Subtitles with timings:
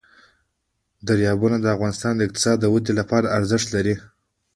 [1.07, 3.95] دریابونه د افغانستان د اقتصادي ودې لپاره ارزښت لري.